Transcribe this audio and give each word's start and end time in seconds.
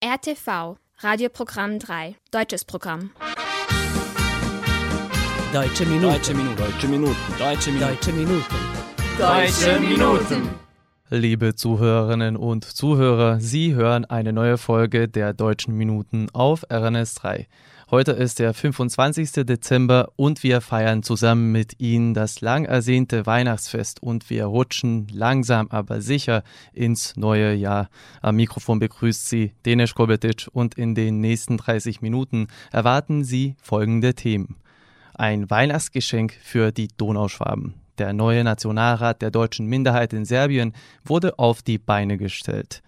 RTV, 0.00 0.76
Radioprogramm 1.00 1.80
3, 1.80 2.14
deutsches 2.30 2.64
Programm. 2.64 3.10
Deutsche 5.52 5.84
Minuten. 5.86 6.12
Deutsche 6.12 6.34
Minuten. 6.34 6.56
Deutsche 6.56 6.86
Minuten. 6.86 7.16
Deutsche 7.36 7.72
Minuten. 7.72 7.82
Deutsche 7.82 8.12
Minuten. 8.12 8.44
Deutsche 9.18 9.80
Minuten. 9.80 10.48
Liebe 11.10 11.56
Zuhörerinnen 11.56 12.36
und 12.36 12.64
Zuhörer, 12.64 13.40
Sie 13.40 13.74
hören 13.74 14.04
eine 14.04 14.32
neue 14.32 14.56
Folge 14.56 15.08
der 15.08 15.34
Deutschen 15.34 15.74
Minuten 15.76 16.28
auf 16.32 16.64
RNS 16.70 17.14
3. 17.14 17.48
Heute 17.90 18.12
ist 18.12 18.38
der 18.38 18.52
25. 18.52 19.46
Dezember 19.46 20.12
und 20.16 20.42
wir 20.42 20.60
feiern 20.60 21.02
zusammen 21.02 21.52
mit 21.52 21.80
Ihnen 21.80 22.12
das 22.12 22.42
lang 22.42 22.66
ersehnte 22.66 23.24
Weihnachtsfest 23.24 24.02
und 24.02 24.28
wir 24.28 24.44
rutschen 24.44 25.06
langsam 25.10 25.68
aber 25.70 26.02
sicher 26.02 26.42
ins 26.74 27.16
neue 27.16 27.54
Jahr. 27.54 27.88
Am 28.20 28.36
Mikrofon 28.36 28.78
begrüßt 28.78 29.26
Sie 29.26 29.54
Denis 29.64 29.94
Kobetic 29.94 30.48
und 30.52 30.74
in 30.74 30.94
den 30.94 31.22
nächsten 31.22 31.56
30 31.56 32.02
Minuten 32.02 32.48
erwarten 32.72 33.24
Sie 33.24 33.56
folgende 33.62 34.12
Themen. 34.12 34.56
Ein 35.14 35.48
Weihnachtsgeschenk 35.48 36.34
für 36.42 36.72
die 36.72 36.88
Donauschwaben. 36.94 37.72
Der 37.96 38.12
neue 38.12 38.44
Nationalrat 38.44 39.22
der 39.22 39.30
deutschen 39.30 39.64
Minderheit 39.64 40.12
in 40.12 40.26
Serbien 40.26 40.74
wurde 41.06 41.38
auf 41.38 41.62
die 41.62 41.78
Beine 41.78 42.18
gestellt. 42.18 42.82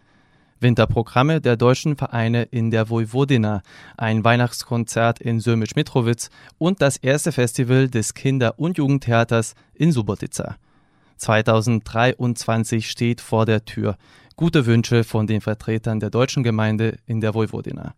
Winterprogramme 0.61 1.41
der 1.41 1.57
deutschen 1.57 1.97
Vereine 1.97 2.43
in 2.43 2.71
der 2.71 2.91
Vojvodina, 2.91 3.63
ein 3.97 4.25
Weihnachtskonzert 4.25 5.21
in 5.21 5.41
Sömisch-Mitrowitz 5.41 6.31
und 6.59 6.83
das 6.83 6.99
erste 6.99 7.33
Festival 7.33 7.89
des 7.89 8.15
Kinder- 8.15 8.59
und 8.59 8.79
Jugendtheaters 8.79 9.55
in 9.75 9.91
Subotica. 9.91 10.57
2023 11.17 12.91
steht 12.91 13.21
vor 13.21 13.47
der 13.47 13.65
Tür. 13.65 13.97
Gute 14.37 14.67
Wünsche 14.67 15.05
von 15.05 15.27
den 15.27 15.41
Vertretern 15.41 16.01
der 16.01 16.11
deutschen 16.11 16.43
Gemeinde 16.43 16.97
in 17.07 17.21
der 17.21 17.35
Vojvodina. 17.35 17.95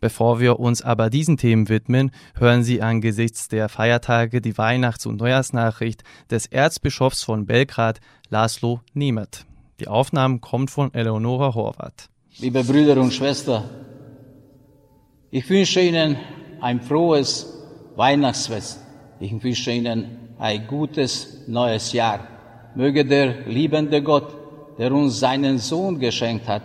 Bevor 0.00 0.38
wir 0.38 0.60
uns 0.60 0.80
aber 0.82 1.10
diesen 1.10 1.36
Themen 1.36 1.68
widmen, 1.68 2.12
hören 2.34 2.62
Sie 2.62 2.82
angesichts 2.82 3.48
der 3.48 3.68
Feiertage 3.68 4.40
die 4.40 4.56
Weihnachts- 4.56 5.06
und 5.06 5.20
Neujahrsnachricht 5.20 6.04
des 6.30 6.46
Erzbischofs 6.46 7.24
von 7.24 7.46
Belgrad, 7.46 8.00
Laszlo 8.28 8.80
Niemet. 8.94 9.44
Die 9.80 9.86
Aufnahmen 9.86 10.40
kommen 10.40 10.66
von 10.66 10.92
Eleonora 10.92 11.54
Horvath. 11.54 12.08
Liebe 12.38 12.64
Brüder 12.64 13.00
und 13.00 13.12
Schwestern, 13.12 13.62
ich 15.30 15.48
wünsche 15.48 15.80
Ihnen 15.80 16.16
ein 16.60 16.80
frohes 16.80 17.46
Weihnachtsfest. 17.94 18.80
Ich 19.20 19.32
wünsche 19.42 19.70
Ihnen 19.70 20.34
ein 20.38 20.66
gutes 20.66 21.44
neues 21.46 21.92
Jahr. 21.92 22.26
Möge 22.74 23.04
der 23.04 23.46
liebende 23.46 24.02
Gott, 24.02 24.34
der 24.78 24.92
uns 24.92 25.20
seinen 25.20 25.58
Sohn 25.58 25.98
geschenkt 26.00 26.48
hat, 26.48 26.62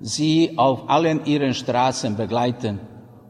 Sie 0.00 0.52
auf 0.56 0.88
allen 0.88 1.24
Ihren 1.24 1.54
Straßen 1.54 2.16
begleiten 2.16 2.78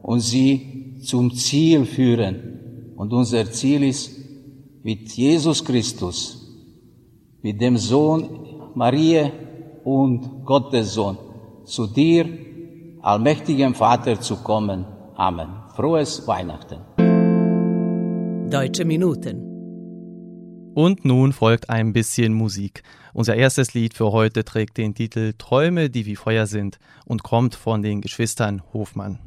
und 0.03 0.21
Sie 0.21 1.01
zum 1.03 1.35
Ziel 1.35 1.87
führen. 1.87 2.93
Und 2.97 3.13
unser 3.13 3.51
Ziel 3.51 3.85
ist, 3.85 4.11
mit 4.83 5.13
Jesus 5.13 5.65
Christus, 5.65 6.47
mit 7.43 7.61
dem 7.61 7.79
Sohn 7.79 8.54
Marie 8.75 9.31
und 9.85 10.45
Gottes 10.45 10.95
Sohn, 10.95 11.17
zu 11.65 11.87
dir, 11.87 12.27
allmächtigem 13.03 13.75
Vater, 13.75 14.21
zu 14.21 14.37
kommen. 14.37 14.85
Amen. 15.15 15.49
Frohes 15.77 16.27
Weihnachten. 16.27 16.81
Deutsche 18.51 18.85
Minuten. 18.85 19.55
Und 20.75 21.05
nun 21.05 21.33
folgt 21.33 21.71
ein 21.71 21.93
bisschen 21.93 22.35
Musik. 22.35 22.83
Unser 23.13 23.37
erstes 23.37 23.75
Lied 23.75 23.95
für 23.95 24.11
heute 24.11 24.45
trägt 24.45 24.77
den 24.77 24.95
Titel 24.95 25.35
Träume, 25.39 25.89
die 25.89 26.05
wie 26.05 26.17
Feuer 26.17 26.47
sind 26.47 26.79
und 27.05 27.23
kommt 27.23 27.55
von 27.55 27.81
den 27.81 28.01
Geschwistern 28.01 28.63
Hofmann. 28.73 29.21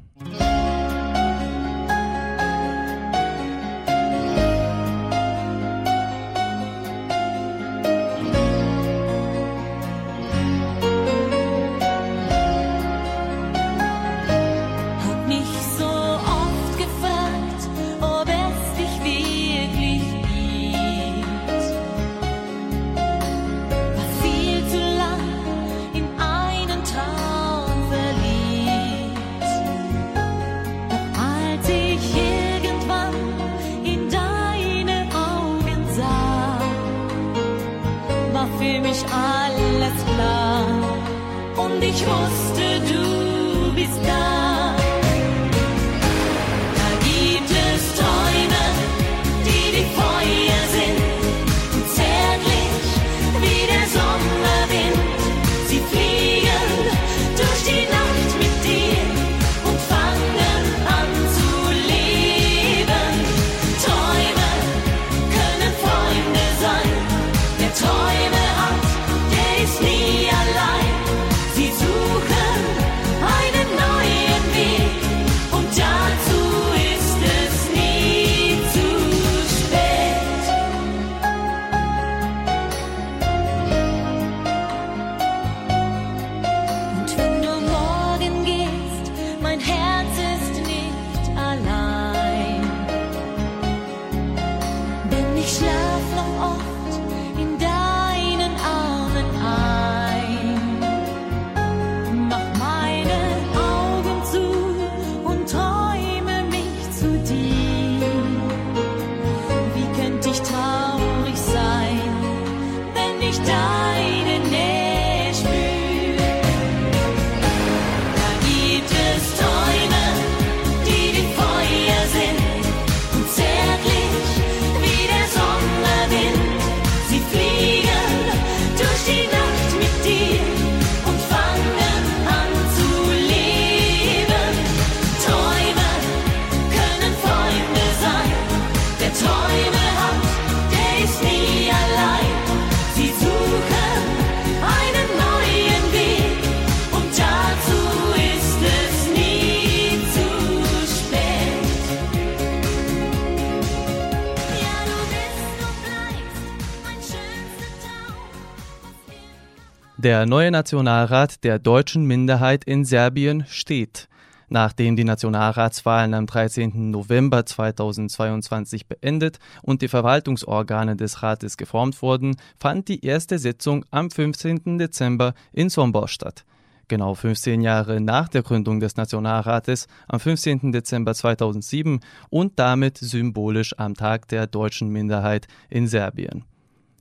Der 159.99 160.27
neue 160.27 160.51
Nationalrat 160.51 161.43
der 161.43 161.57
deutschen 161.57 162.05
Minderheit 162.05 162.63
in 162.65 162.85
Serbien 162.85 163.45
steht. 163.47 164.07
Nachdem 164.47 164.95
die 164.95 165.03
Nationalratswahlen 165.03 166.13
am 166.13 166.27
13. 166.27 166.91
November 166.91 167.47
2022 167.47 168.85
beendet 168.85 169.39
und 169.63 169.81
die 169.81 169.87
Verwaltungsorgane 169.87 170.95
des 170.95 171.23
Rates 171.23 171.57
geformt 171.57 171.99
wurden, 172.03 172.35
fand 172.59 172.89
die 172.89 173.03
erste 173.03 173.39
Sitzung 173.39 173.85
am 173.89 174.11
15. 174.11 174.77
Dezember 174.77 175.33
in 175.51 175.69
Sombor 175.69 176.07
statt. 176.07 176.45
Genau 176.89 177.15
15 177.15 177.61
Jahre 177.61 177.99
nach 177.99 178.29
der 178.29 178.43
Gründung 178.43 178.79
des 178.79 178.97
Nationalrates 178.97 179.87
am 180.07 180.19
15. 180.19 180.71
Dezember 180.71 181.15
2007 181.15 182.01
und 182.29 182.59
damit 182.59 182.99
symbolisch 182.99 183.73
am 183.79 183.95
Tag 183.95 184.27
der 184.27 184.45
deutschen 184.45 184.89
Minderheit 184.89 185.47
in 185.71 185.87
Serbien. 185.87 186.45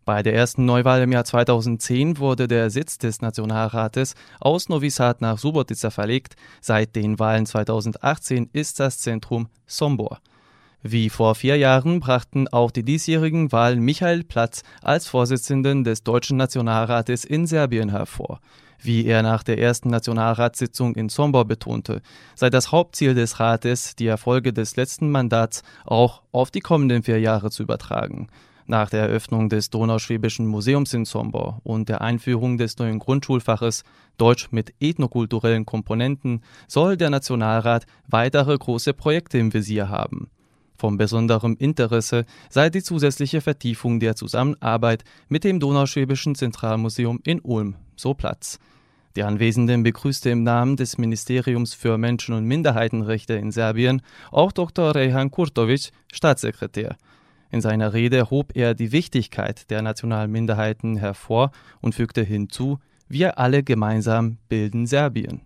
Bei 0.06 0.22
der 0.22 0.36
ersten 0.36 0.64
Neuwahl 0.64 1.02
im 1.02 1.10
Jahr 1.10 1.24
2010 1.24 2.18
wurde 2.18 2.46
der 2.46 2.70
Sitz 2.70 2.96
des 2.96 3.22
Nationalrates 3.22 4.14
aus 4.38 4.68
Novi 4.68 4.88
Sad 4.88 5.20
nach 5.20 5.36
Subotica 5.36 5.90
verlegt. 5.90 6.36
Seit 6.60 6.94
den 6.94 7.18
Wahlen 7.18 7.44
2018 7.44 8.48
ist 8.52 8.78
das 8.78 9.00
Zentrum 9.00 9.48
Sombor. 9.66 10.20
Wie 10.80 11.10
vor 11.10 11.34
vier 11.34 11.56
Jahren 11.56 11.98
brachten 11.98 12.46
auch 12.46 12.70
die 12.70 12.84
diesjährigen 12.84 13.50
Wahlen 13.50 13.80
Michael 13.80 14.22
Platz 14.22 14.62
als 14.80 15.08
Vorsitzenden 15.08 15.82
des 15.82 16.04
Deutschen 16.04 16.36
Nationalrates 16.36 17.24
in 17.24 17.48
Serbien 17.48 17.88
hervor. 17.88 18.38
Wie 18.80 19.06
er 19.06 19.24
nach 19.24 19.42
der 19.42 19.58
ersten 19.58 19.90
Nationalratssitzung 19.90 20.94
in 20.94 21.08
Sombor 21.08 21.46
betonte, 21.46 22.00
sei 22.36 22.48
das 22.48 22.70
Hauptziel 22.70 23.14
des 23.14 23.40
Rates, 23.40 23.96
die 23.96 24.06
Erfolge 24.06 24.52
des 24.52 24.76
letzten 24.76 25.10
Mandats 25.10 25.64
auch 25.84 26.22
auf 26.30 26.52
die 26.52 26.60
kommenden 26.60 27.02
vier 27.02 27.18
Jahre 27.18 27.50
zu 27.50 27.64
übertragen. 27.64 28.28
Nach 28.68 28.90
der 28.90 29.02
Eröffnung 29.02 29.48
des 29.48 29.70
Donauschwäbischen 29.70 30.46
Museums 30.46 30.92
in 30.92 31.04
Sombor 31.04 31.60
und 31.62 31.88
der 31.88 32.00
Einführung 32.00 32.58
des 32.58 32.76
neuen 32.78 32.98
Grundschulfaches 32.98 33.84
Deutsch 34.18 34.48
mit 34.50 34.74
ethnokulturellen 34.80 35.64
Komponenten 35.64 36.42
soll 36.66 36.96
der 36.96 37.10
Nationalrat 37.10 37.86
weitere 38.08 38.56
große 38.58 38.92
Projekte 38.92 39.38
im 39.38 39.54
Visier 39.54 39.88
haben. 39.88 40.30
Von 40.76 40.96
besonderem 40.96 41.56
Interesse 41.58 42.24
sei 42.50 42.68
die 42.68 42.82
zusätzliche 42.82 43.40
Vertiefung 43.40 44.00
der 44.00 44.16
Zusammenarbeit 44.16 45.04
mit 45.28 45.44
dem 45.44 45.60
Donauschwäbischen 45.60 46.34
Zentralmuseum 46.34 47.20
in 47.24 47.40
Ulm, 47.40 47.76
so 47.94 48.14
Platz. 48.14 48.58
Die 49.14 49.22
Anwesenden 49.22 49.82
begrüßte 49.82 50.28
im 50.28 50.42
Namen 50.42 50.76
des 50.76 50.98
Ministeriums 50.98 51.72
für 51.72 51.96
Menschen- 51.96 52.34
und 52.34 52.44
Minderheitenrechte 52.44 53.34
in 53.34 53.52
Serbien 53.52 54.02
auch 54.30 54.52
Dr. 54.52 54.94
Rehan 54.94 55.30
Kurtovic, 55.30 55.90
Staatssekretär. 56.12 56.96
In 57.50 57.60
seiner 57.60 57.92
Rede 57.92 58.30
hob 58.30 58.54
er 58.54 58.74
die 58.74 58.92
Wichtigkeit 58.92 59.70
der 59.70 59.82
nationalen 59.82 60.30
Minderheiten 60.30 60.96
hervor 60.96 61.50
und 61.80 61.94
fügte 61.94 62.22
hinzu, 62.22 62.78
wir 63.08 63.38
alle 63.38 63.62
gemeinsam 63.62 64.38
bilden 64.48 64.86
Serbien. 64.86 65.42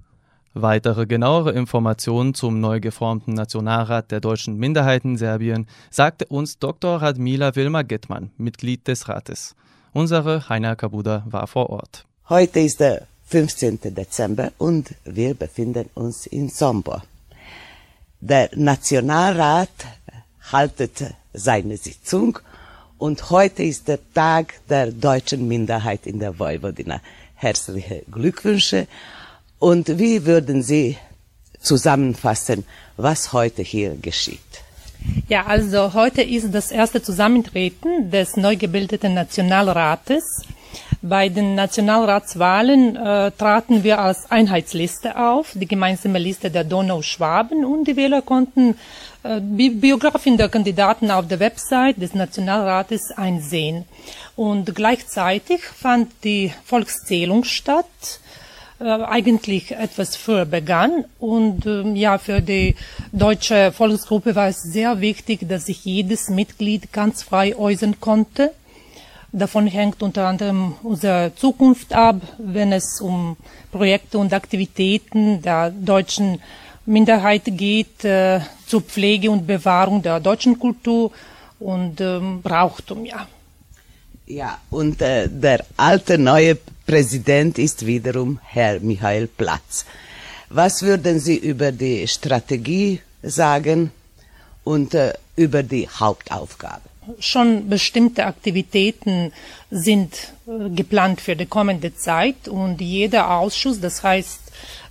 Weitere 0.55 1.07
genauere 1.07 1.53
Informationen 1.53 2.35
zum 2.35 2.61
neu 2.61 2.81
geformten 2.81 3.35
Nationalrat 3.35 4.11
der 4.11 4.21
deutschen 4.21 4.57
Minderheiten 4.57 5.17
Serbien 5.17 5.69
sagte 5.91 6.27
uns 6.27 6.59
Dr. 6.59 7.01
Radmila 7.01 7.55
Wilma 7.55 7.83
Gettmann, 7.83 8.31
Mitglied 8.37 8.89
des 8.89 9.09
Rates. 9.09 9.55
Unsere 9.93 10.49
Heiner 10.49 10.75
Kabuda 10.75 11.25
war 11.27 11.47
vor 11.47 11.71
Ort. 11.71 12.05
Heute 12.29 12.61
ist 12.61 12.81
der 12.81 13.07
15. 13.27 13.95
Dezember 13.95 14.51
und 14.59 14.95
wir 15.05 15.35
befinden 15.35 15.89
uns 15.95 16.27
in 16.27 16.49
Sombor. 16.49 17.05
Der 18.21 18.51
Nationalrat 18.57 19.71
haltet 20.51 21.15
seine 21.33 21.77
Sitzung 21.77 22.39
und 22.99 23.31
heute 23.31 23.63
ist 23.63 23.89
der 23.89 23.99
Tag 24.13 24.55
der 24.69 24.93
deutschen 24.93 25.49
Minderheit 25.49 26.07
in 26.07 26.19
der 26.19 26.39
Vojvodina. 26.39 27.01
Herzliche 27.35 28.03
Glückwünsche 28.11 28.87
und 29.59 29.99
wie 29.99 30.27
würden 30.27 30.63
Sie 30.63 30.97
zusammenfassen, 31.61 32.65
was 32.97 33.33
heute 33.33 33.63
hier 33.63 33.97
geschieht? 33.97 34.41
Ja, 35.29 35.47
also 35.47 35.95
heute 35.95 36.23
ist 36.23 36.53
das 36.53 36.71
erste 36.71 37.03
Zusammentreten 37.03 38.11
des 38.11 38.37
neu 38.37 38.57
gebildeten 38.57 39.15
Nationalrates. 39.15 40.43
Bei 41.03 41.31
den 41.31 41.55
Nationalratswahlen 41.55 42.95
äh, 42.95 43.31
traten 43.31 43.85
wir 43.85 44.01
als 44.01 44.31
Einheitsliste 44.31 45.17
auf, 45.17 45.53
die 45.55 45.67
gemeinsame 45.67 46.19
Liste 46.19 46.51
der 46.51 46.65
Donau-Schwaben 46.65 47.65
und 47.65 47.89
die 47.89 47.97
Wähler 47.97 48.21
konnten 48.21 48.77
äh, 49.23 49.41
Bi 49.41 49.71
Biografien 49.71 50.37
der 50.37 50.51
Kandidaten 50.51 51.11
auf 51.11 51.27
der 51.27 51.41
Website 51.41 52.01
des 52.01 52.15
Nationalrates 52.15 53.13
einsehen. 53.13 53.87
Und 54.37 54.75
gleichzeitig 54.75 55.63
fand 55.63 56.11
die 56.23 56.53
Volkszählung 56.65 57.45
statt 57.45 58.21
äh, 58.79 58.85
eigentlich 58.85 59.73
etwas 59.73 60.17
früher 60.17 60.47
begann. 60.47 61.05
Und 61.19 61.67
ähm, 61.67 61.97
ja, 61.97 62.19
für 62.19 62.41
die 62.41 62.77
deutsche 63.13 63.73
Volksgruppe 63.73 64.35
war 64.35 64.49
es 64.49 64.63
sehr 64.63 65.01
wichtig, 65.01 65.49
dass 65.49 65.67
sich 65.67 65.85
jedes 65.85 66.29
Mitglied 66.31 66.93
ganz 66.93 67.23
frei 67.23 67.57
äußern 67.57 68.01
konnte. 68.01 68.53
Davon 69.33 69.69
hängt 69.69 70.03
unter 70.03 70.27
anderem 70.27 70.75
unsere 70.83 71.33
Zukunft 71.37 71.93
ab, 71.93 72.17
wenn 72.39 72.73
es 72.73 73.01
um 73.01 73.37
Projekte 73.71 74.19
und 74.19 74.33
Aktivitäten 74.33 75.41
der 75.41 75.71
deutschen 75.71 76.41
Minderheit 76.85 77.43
geht, 77.47 78.05
äh, 78.05 78.41
zur 78.67 78.81
Pflege 78.83 79.31
und 79.31 79.47
Bewahrung 79.47 80.03
der 80.03 80.19
deutschen 80.19 80.59
Kultur 80.59 81.13
und 81.61 82.01
ähm, 82.01 82.43
Brauchtum, 82.43 83.05
ja. 83.05 83.29
Ja, 84.27 84.59
und 84.71 85.01
äh, 85.01 85.29
der 85.29 85.65
alte 85.77 86.19
neue 86.19 86.57
Präsident 86.87 87.59
ist 87.59 87.87
wiederum 87.87 88.41
Herr 88.43 88.81
Michael 88.81 89.29
Platz. 89.29 89.85
Was 90.49 90.83
würden 90.83 91.21
Sie 91.21 91.37
über 91.37 91.71
die 91.71 92.09
Strategie 92.09 93.01
sagen 93.23 93.93
und 94.65 94.95
äh, 94.95 95.13
über 95.37 95.63
die 95.63 95.89
Hauptaufgabe? 95.89 96.90
Schon 97.19 97.69
bestimmte 97.69 98.27
Aktivitäten 98.27 99.33
sind 99.71 100.33
äh, 100.47 100.71
geplant 100.71 101.21
für 101.21 101.37
die 101.37 101.47
kommende 101.47 101.95
Zeit 101.95 102.49
und 102.49 102.81
jeder 102.81 103.31
Ausschuss, 103.31 103.81
das 103.81 104.03
heißt 104.03 104.41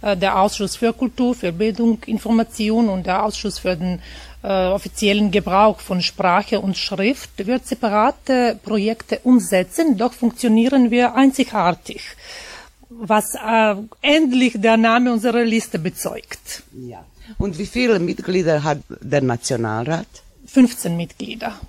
äh, 0.01 0.17
der 0.17 0.39
Ausschuss 0.39 0.75
für 0.75 0.93
Kultur, 0.93 1.35
für 1.35 1.51
Bildung, 1.51 1.99
Information 2.05 2.89
und 2.89 3.05
der 3.05 3.23
Ausschuss 3.23 3.59
für 3.59 3.75
den 3.75 4.01
äh, 4.43 4.47
offiziellen 4.47 5.31
Gebrauch 5.31 5.79
von 5.79 6.01
Sprache 6.01 6.59
und 6.59 6.77
Schrift 6.77 7.45
wird 7.45 7.67
separate 7.67 8.59
Projekte 8.63 9.19
umsetzen, 9.23 9.97
doch 9.97 10.13
funktionieren 10.13 10.91
wir 10.91 11.15
einzigartig, 11.15 12.01
was 12.89 13.35
äh, 13.35 13.75
endlich 14.01 14.53
der 14.55 14.77
Name 14.77 15.11
unserer 15.11 15.43
Liste 15.43 15.79
bezeugt. 15.79 16.63
Ja. 16.73 17.03
Und 17.37 17.57
wie 17.59 17.65
viele 17.65 17.99
Mitglieder 17.99 18.63
hat 18.63 18.79
der 18.89 19.21
Nationalrat? 19.21 20.07
15 20.45 20.97
Mitglieder. 20.97 21.59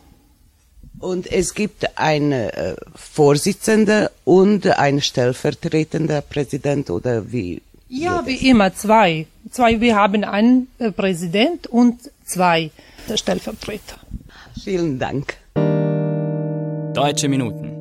Und 1.00 1.26
es 1.26 1.54
gibt 1.54 1.98
einen 1.98 2.32
äh, 2.32 2.76
Vorsitzenden 2.94 4.08
und 4.24 4.66
einen 4.66 5.00
stellvertretenden 5.00 6.22
Präsident 6.28 6.90
oder 6.90 7.32
wie? 7.32 7.62
Ja, 7.88 8.24
wie 8.26 8.48
immer 8.48 8.74
zwei. 8.74 9.26
Zwei. 9.50 9.80
Wir 9.80 9.96
haben 9.96 10.24
einen 10.24 10.68
äh, 10.78 10.92
Präsident 10.92 11.66
und 11.66 12.10
zwei 12.24 12.70
Stellvertreter. 13.14 13.96
Vielen 14.62 14.98
Dank. 14.98 15.36
Deutsche 16.94 17.28
Minuten. 17.28 17.79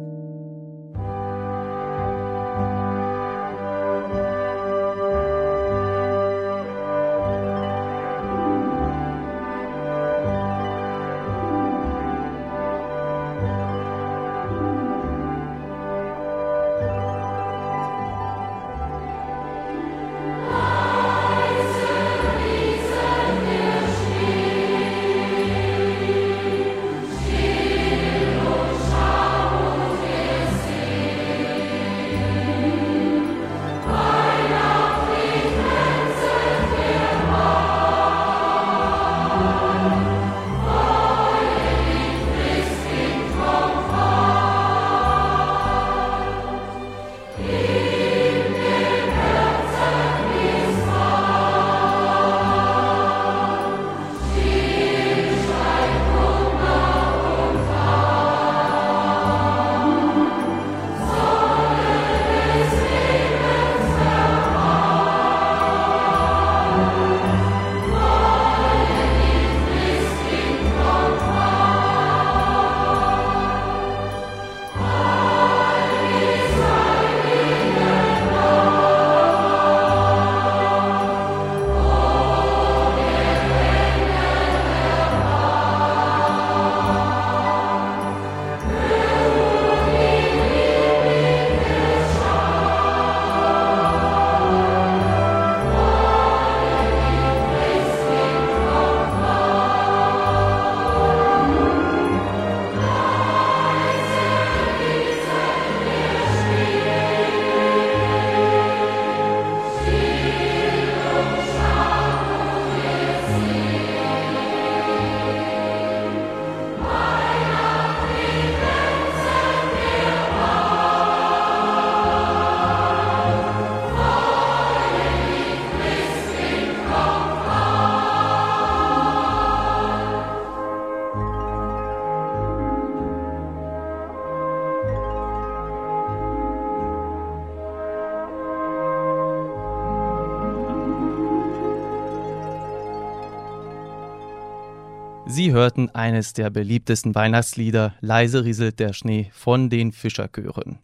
Sie 145.40 145.54
hörten 145.54 145.90
eines 145.92 146.34
der 146.34 146.50
beliebtesten 146.50 147.16
Weihnachtslieder 147.16 147.94
Leise 148.02 148.44
rieselt 148.44 148.78
der 148.78 148.92
Schnee 148.92 149.32
von 149.34 149.70
den 149.70 149.94
Fischerchören. 149.94 150.80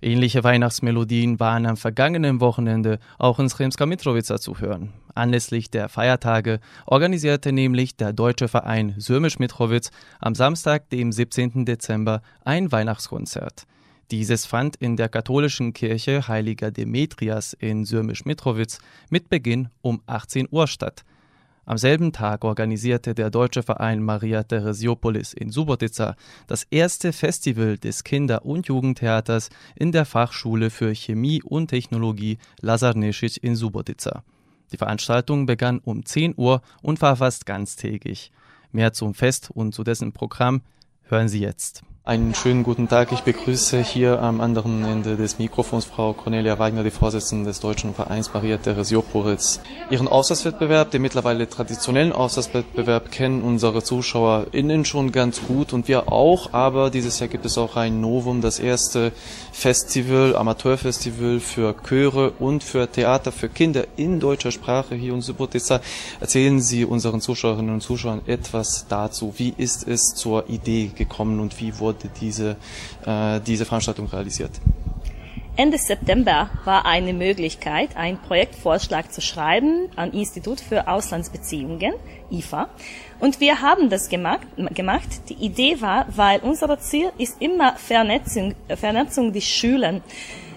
Ähnliche 0.00 0.42
Weihnachtsmelodien 0.42 1.38
waren 1.38 1.66
am 1.66 1.76
vergangenen 1.76 2.40
Wochenende 2.40 2.98
auch 3.18 3.38
in 3.38 3.48
Sremska 3.48 3.86
Mitrovica 3.86 4.40
zu 4.40 4.58
hören. 4.58 4.92
Anlässlich 5.14 5.70
der 5.70 5.88
Feiertage 5.88 6.58
organisierte 6.84 7.52
nämlich 7.52 7.94
der 7.94 8.12
deutsche 8.12 8.48
Verein 8.48 8.96
Sürmisch 8.98 9.38
Mitrovic 9.38 9.90
am 10.18 10.34
Samstag, 10.34 10.90
dem 10.90 11.12
17. 11.12 11.64
Dezember, 11.64 12.22
ein 12.44 12.72
Weihnachtskonzert. 12.72 13.68
Dieses 14.10 14.46
fand 14.46 14.74
in 14.74 14.96
der 14.96 15.10
katholischen 15.10 15.74
Kirche 15.74 16.26
Heiliger 16.26 16.72
Demetrias 16.72 17.52
in 17.52 17.84
Sürmisch 17.84 18.24
Mitrovic 18.24 18.78
mit 19.10 19.28
Beginn 19.28 19.68
um 19.80 20.02
18 20.06 20.48
Uhr 20.50 20.66
statt. 20.66 21.04
Am 21.64 21.78
selben 21.78 22.12
Tag 22.12 22.44
organisierte 22.44 23.14
der 23.14 23.30
deutsche 23.30 23.62
Verein 23.62 24.02
Maria 24.02 24.42
Theresiopolis 24.42 25.32
in 25.32 25.50
Subotica 25.50 26.16
das 26.48 26.64
erste 26.70 27.12
Festival 27.12 27.78
des 27.78 28.02
Kinder- 28.02 28.44
und 28.44 28.66
Jugendtheaters 28.66 29.48
in 29.76 29.92
der 29.92 30.04
Fachschule 30.04 30.70
für 30.70 30.92
Chemie 30.92 31.40
und 31.40 31.68
Technologie 31.68 32.38
Lazar 32.60 32.96
Nesic 32.96 33.42
in 33.44 33.54
Subotica. 33.54 34.24
Die 34.72 34.76
Veranstaltung 34.76 35.46
begann 35.46 35.78
um 35.78 36.04
10 36.04 36.34
Uhr 36.36 36.62
und 36.82 37.00
war 37.00 37.14
fast 37.14 37.46
ganztägig. 37.46 38.32
Mehr 38.72 38.92
zum 38.92 39.14
Fest 39.14 39.50
und 39.52 39.72
zu 39.72 39.84
dessen 39.84 40.12
Programm 40.12 40.62
hören 41.02 41.28
Sie 41.28 41.40
jetzt. 41.40 41.84
Einen 42.04 42.34
schönen 42.34 42.64
guten 42.64 42.88
Tag. 42.88 43.12
Ich 43.12 43.20
begrüße 43.20 43.80
hier 43.80 44.20
am 44.20 44.40
anderen 44.40 44.84
Ende 44.84 45.14
des 45.14 45.38
Mikrofons 45.38 45.84
Frau 45.84 46.14
Cornelia 46.14 46.58
Wagner, 46.58 46.82
die 46.82 46.90
Vorsitzende 46.90 47.44
des 47.44 47.60
Deutschen 47.60 47.94
Vereins 47.94 48.34
Maria 48.34 48.56
Theresiopolis. 48.56 49.60
Ihren 49.88 50.08
Aufsatzwettbewerb, 50.08 50.90
den 50.90 51.00
mittlerweile 51.02 51.48
traditionellen 51.48 52.10
Aufsatzwettbewerb, 52.10 53.12
kennen 53.12 53.42
unsere 53.42 53.84
ZuschauerInnen 53.84 54.84
schon 54.84 55.12
ganz 55.12 55.42
gut 55.46 55.72
und 55.72 55.86
wir 55.86 56.10
auch, 56.10 56.52
aber 56.52 56.90
dieses 56.90 57.20
Jahr 57.20 57.28
gibt 57.28 57.46
es 57.46 57.56
auch 57.56 57.76
ein 57.76 58.00
Novum, 58.00 58.40
das 58.40 58.58
erste 58.58 59.12
Festival, 59.52 60.34
Amateurfestival 60.34 61.38
für 61.38 61.76
Chöre 61.88 62.32
und 62.40 62.64
für 62.64 62.90
Theater 62.90 63.30
für 63.30 63.48
Kinder 63.48 63.84
in 63.94 64.18
deutscher 64.18 64.50
Sprache 64.50 64.96
hier 64.96 65.14
in 65.14 65.20
Subotica. 65.20 65.80
Erzählen 66.18 66.60
Sie 66.60 66.84
unseren 66.84 67.20
Zuschauerinnen 67.20 67.74
und 67.74 67.80
Zuschauern 67.80 68.22
etwas 68.26 68.86
dazu. 68.88 69.34
Wie 69.36 69.54
ist 69.56 69.86
es 69.86 70.16
zur 70.16 70.48
Idee 70.48 70.90
gekommen 70.92 71.38
und 71.38 71.60
wie 71.60 71.78
wurde 71.78 71.91
wurde 71.92 72.08
diese, 72.20 72.56
äh, 73.06 73.40
diese 73.40 73.64
Veranstaltung 73.64 74.06
realisiert? 74.06 74.52
Ende 75.54 75.76
September 75.76 76.48
war 76.64 76.86
eine 76.86 77.12
Möglichkeit, 77.12 77.94
einen 77.94 78.16
Projektvorschlag 78.16 79.12
zu 79.12 79.20
schreiben 79.20 79.90
am 79.96 80.10
Institut 80.12 80.60
für 80.60 80.88
Auslandsbeziehungen, 80.88 81.92
IFA. 82.30 82.70
Und 83.20 83.38
wir 83.38 83.60
haben 83.60 83.90
das 83.90 84.08
gemacht. 84.08 84.46
gemacht. 84.74 85.08
Die 85.28 85.34
Idee 85.34 85.78
war, 85.82 86.06
weil 86.08 86.40
unser 86.40 86.78
Ziel 86.80 87.12
ist 87.18 87.36
immer 87.40 87.76
Vernetzung, 87.76 88.54
Vernetzung 88.74 89.30
der 89.30 89.42
Schulen, 89.42 90.00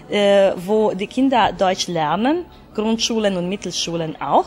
äh, 0.08 0.52
wo 0.56 0.92
die 0.92 1.06
Kinder 1.06 1.52
Deutsch 1.52 1.88
lernen, 1.88 2.46
Grundschulen 2.74 3.36
und 3.36 3.50
Mittelschulen 3.50 4.18
auch. 4.18 4.46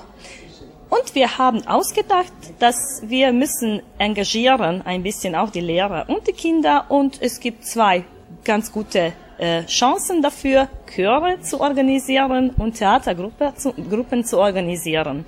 Und 0.89 1.13
wir 1.13 1.37
haben 1.37 1.65
ausgedacht, 1.67 2.33
dass 2.57 3.03
wir 3.05 3.31
müssen 3.31 3.81
engagieren, 3.99 4.81
ein 4.81 5.03
bisschen 5.03 5.35
auch 5.35 5.51
die 5.51 5.61
Lehrer 5.61 6.05
und 6.07 6.27
die 6.27 6.33
Kinder. 6.33 6.85
Und 6.89 7.21
es 7.21 7.39
gibt 7.39 7.63
zwei 7.65 8.03
ganz 8.43 8.71
gute 8.71 9.13
äh, 9.37 9.63
Chancen 9.65 10.21
dafür, 10.21 10.67
Chöre 10.87 11.39
zu 11.41 11.61
organisieren 11.61 12.51
und 12.57 12.75
Theatergruppen 12.75 13.55
zu, 13.55 13.73
Gruppen 13.73 14.25
zu 14.25 14.39
organisieren. 14.39 15.25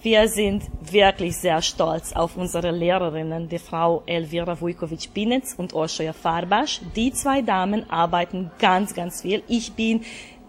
Wir 0.00 0.28
sind 0.28 0.62
wirklich 0.92 1.36
sehr 1.36 1.60
stolz 1.60 2.12
auf 2.12 2.36
unsere 2.36 2.70
Lehrerinnen, 2.70 3.48
die 3.48 3.58
Frau 3.58 4.04
Elvira 4.06 4.54
Vujkovic-Pinetz 4.60 5.54
und 5.58 5.74
Oshoja 5.74 6.12
Farbasch. 6.12 6.80
Die 6.94 7.12
zwei 7.12 7.42
Damen 7.42 7.90
arbeiten 7.90 8.52
ganz, 8.60 8.94
ganz 8.94 9.22
viel. 9.22 9.42
Ich 9.48 9.72
bin 9.72 10.04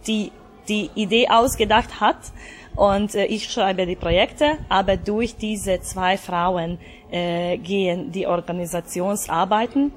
die, 0.06 0.32
die 0.68 0.92
Idee 0.94 1.28
ausgedacht 1.30 2.00
hat 2.00 2.18
und 2.76 3.16
äh, 3.16 3.26
ich 3.26 3.52
schreibe 3.52 3.86
die 3.86 3.96
Projekte, 3.96 4.58
aber 4.70 4.98
durch 4.98 5.36
diese 5.36 5.82
zwei 5.82 6.18
Frauen 6.18 6.80
äh, 7.12 7.58
gehen 7.58 8.12
die 8.12 8.28
Organisationsarbeiten. 8.28 9.92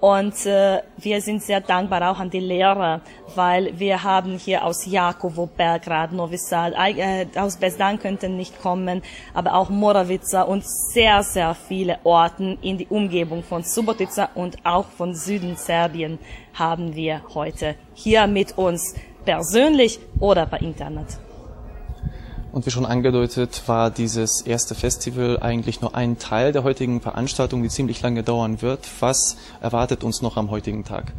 Und 0.00 0.44
äh, 0.44 0.82
wir 0.98 1.22
sind 1.22 1.42
sehr 1.42 1.62
dankbar 1.62 2.10
auch 2.10 2.18
an 2.18 2.28
die 2.28 2.38
Lehrer, 2.38 3.00
weil 3.36 3.78
wir 3.78 4.02
haben 4.02 4.36
hier 4.36 4.62
aus 4.62 4.84
Jakovo, 4.84 5.46
Belgrad, 5.46 6.12
Novi 6.12 6.36
Sad, 6.36 6.74
äh, 6.76 7.26
aus 7.36 7.56
Besdan 7.56 7.98
könnten 7.98 8.36
nicht 8.36 8.60
kommen, 8.60 9.00
aber 9.32 9.54
auch 9.54 9.70
Moravica 9.70 10.42
und 10.42 10.62
sehr, 10.66 11.22
sehr 11.22 11.54
viele 11.54 12.00
Orten 12.04 12.58
in 12.60 12.76
die 12.76 12.86
Umgebung 12.88 13.42
von 13.42 13.62
Subotica 13.62 14.28
und 14.34 14.58
auch 14.62 14.88
von 14.90 15.14
Süden 15.14 15.56
Serbien 15.56 16.18
haben 16.52 16.94
wir 16.94 17.22
heute 17.32 17.74
hier 17.94 18.26
mit 18.26 18.58
uns 18.58 18.94
persönlich 19.24 20.00
oder 20.20 20.44
per 20.44 20.60
Internet. 20.60 21.18
Und 22.54 22.66
wie 22.66 22.70
schon 22.70 22.86
angedeutet, 22.86 23.62
war 23.66 23.90
dieses 23.90 24.42
erste 24.42 24.76
Festival 24.76 25.40
eigentlich 25.40 25.80
nur 25.80 25.96
ein 25.96 26.20
Teil 26.20 26.52
der 26.52 26.62
heutigen 26.62 27.00
Veranstaltung, 27.00 27.64
die 27.64 27.68
ziemlich 27.68 28.00
lange 28.00 28.22
dauern 28.22 28.62
wird. 28.62 28.88
Was 29.00 29.36
erwartet 29.60 30.04
uns 30.04 30.22
noch 30.22 30.36
am 30.36 30.52
heutigen 30.52 30.84
Tag? 30.84 31.12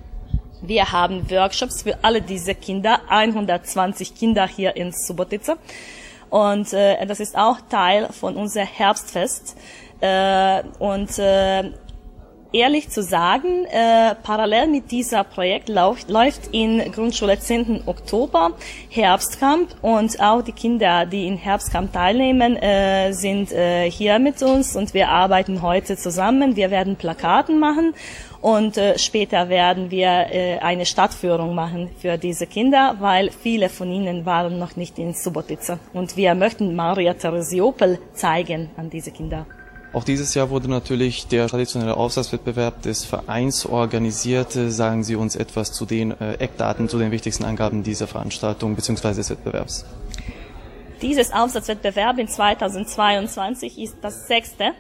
Wir 0.62 0.94
haben 0.94 1.30
Workshops 1.30 1.82
für 1.82 2.02
alle 2.06 2.22
diese 2.22 2.56
Kinder, 2.56 3.02
120 3.10 4.16
Kinder 4.16 4.48
hier 4.48 4.78
in 4.78 4.94
Subotica. 4.94 5.58
Und 6.30 6.72
äh, 6.72 7.06
das 7.06 7.20
ist 7.20 7.38
auch 7.38 7.58
Teil 7.70 8.08
von 8.14 8.38
unser 8.38 8.64
Herbstfest. 8.64 9.58
Äh, 10.00 10.64
und 10.80 11.20
äh, 11.20 11.64
ehrlich 12.56 12.90
zu 12.90 13.04
sagen, 13.04 13.66
äh, 13.66 14.16
parallel 14.24 14.68
mit 14.68 14.90
dieser 14.90 15.26
Projekt 15.26 15.68
läuft, 15.68 16.10
läuft 16.10 16.48
in 16.54 16.92
Grundschule 16.92 17.38
10. 17.38 17.82
Oktober 17.86 18.52
Herbstcamp 18.90 19.76
und 19.82 20.20
auch 20.22 20.42
die 20.42 20.54
Kinder, 20.54 21.06
die 21.06 21.28
in 21.28 21.36
Herbstcamp 21.38 21.92
teilnehmen, 21.92 22.56
äh, 22.56 23.12
sind 23.12 23.52
äh, 23.52 23.92
hier 23.92 24.20
mit 24.20 24.42
uns 24.42 24.76
und 24.78 24.94
wir 24.94 25.10
arbeiten 25.10 25.62
heute 25.62 25.98
zusammen. 25.98 26.56
Wir 26.56 26.72
werden 26.72 26.96
Plakaten 26.96 27.60
machen 27.60 27.94
und 28.42 28.78
äh, 28.78 28.98
später 28.98 29.50
werden 29.50 29.92
wir 29.92 30.28
äh, 30.32 30.58
eine 30.60 30.86
Stadtführung 30.86 31.56
machen 31.56 31.90
für 32.00 32.18
diese 32.18 32.48
Kinder, 32.48 32.96
weil 33.00 33.32
viele 33.32 33.68
von 33.68 33.92
ihnen 33.92 34.26
waren 34.26 34.58
noch 34.60 34.78
nicht 34.78 34.98
in 34.98 35.14
Subotica 35.14 35.78
und 35.92 36.16
wir 36.16 36.34
möchten 36.36 36.74
Maria 36.74 37.16
Theresiopel 37.16 38.00
zeigen 38.14 38.70
an 38.78 38.90
diese 38.90 39.12
Kinder. 39.12 39.46
Auch 39.96 40.04
dieses 40.04 40.34
Jahr 40.34 40.50
wurde 40.50 40.70
natürlich 40.70 41.28
der 41.28 41.48
traditionelle 41.48 41.96
Aufsatzwettbewerb 41.96 42.82
des 42.82 43.06
Vereins 43.06 43.66
organisiert. 43.66 44.52
Sagen 44.52 45.06
Sie 45.06 45.16
uns 45.16 45.38
etwas 45.38 45.72
zu 45.72 45.86
den 45.86 46.12
äh, 46.12 46.34
Eckdaten, 46.34 46.90
zu 46.90 47.00
den 47.00 47.12
wichtigsten 47.12 47.46
Angaben 47.46 47.82
dieser 47.82 48.06
Veranstaltung 48.06 48.76
bzw. 48.76 49.14
des 49.14 49.30
Wettbewerbs. 49.30 49.86
Dieses 51.02 51.32
Aufsatzwettbewerb 51.32 52.18
in 52.18 52.28
2022 52.28 53.80
ist 53.80 53.96
das 54.02 54.28
sechste 54.28 54.74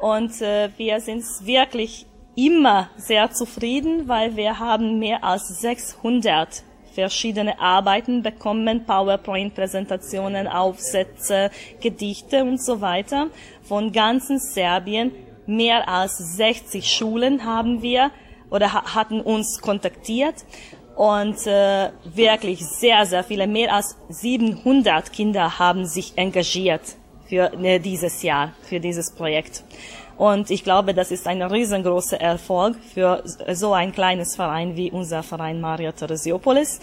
und 0.00 0.42
äh, 0.42 0.70
wir 0.76 1.00
sind 1.00 1.22
wirklich 1.44 2.06
immer 2.34 2.90
sehr 2.96 3.30
zufrieden, 3.30 4.08
weil 4.08 4.34
wir 4.34 4.58
haben 4.58 4.98
mehr 4.98 5.22
als 5.22 5.60
600 5.60 6.64
verschiedene 6.94 7.58
Arbeiten 7.60 8.22
bekommen, 8.22 8.84
PowerPoint-Präsentationen, 8.86 10.46
Aufsätze, 10.46 11.50
Gedichte 11.80 12.42
und 12.42 12.62
so 12.62 12.80
weiter 12.80 13.28
von 13.62 13.92
ganzen 13.92 14.38
Serbien. 14.38 15.12
Mehr 15.46 15.88
als 15.88 16.36
60 16.36 16.86
Schulen 16.86 17.44
haben 17.44 17.82
wir 17.82 18.10
oder 18.50 18.72
hatten 18.72 19.20
uns 19.20 19.60
kontaktiert 19.60 20.44
und 20.96 21.46
äh, 21.46 21.90
wirklich 22.04 22.64
sehr, 22.66 23.06
sehr 23.06 23.24
viele, 23.24 23.46
mehr 23.46 23.74
als 23.74 23.96
700 24.10 25.12
Kinder 25.12 25.58
haben 25.58 25.86
sich 25.86 26.12
engagiert 26.16 26.82
für 27.26 27.50
ne, 27.56 27.80
dieses 27.80 28.22
Jahr, 28.22 28.52
für 28.62 28.80
dieses 28.80 29.14
Projekt. 29.14 29.64
Und 30.20 30.50
ich 30.50 30.64
glaube, 30.64 30.92
das 30.92 31.10
ist 31.10 31.26
ein 31.26 31.40
riesengroßer 31.40 32.20
Erfolg 32.20 32.76
für 32.92 33.22
so 33.24 33.72
ein 33.72 33.90
kleines 33.90 34.36
Verein 34.36 34.76
wie 34.76 34.90
unser 34.90 35.22
Verein 35.22 35.62
Maria 35.62 35.92
Theresiopolis. 35.92 36.78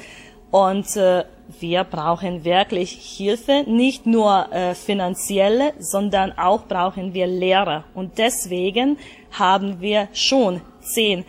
Und 0.50 0.96
äh, 0.96 1.24
wir 1.60 1.84
brauchen 1.84 2.44
wirklich 2.44 2.94
Hilfe, 2.94 3.64
nicht 3.68 4.08
nur 4.08 4.52
äh, 4.52 4.74
finanzielle, 4.74 5.74
sondern 5.78 6.36
auch 6.36 6.64
brauchen 6.64 7.14
wir 7.14 7.28
Lehrer. 7.28 7.84
Und 7.94 8.18
deswegen 8.18 8.98
haben 9.30 9.82
wir 9.82 10.08
schon 10.14 10.62
zehn 10.82 11.24